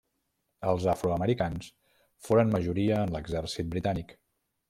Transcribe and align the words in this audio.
Els 0.69 0.87
afroamericans 0.93 1.67
foren 2.29 2.55
majoria 2.57 2.97
en 3.05 3.15
l'exèrcit 3.17 3.73
britànic. 3.77 4.19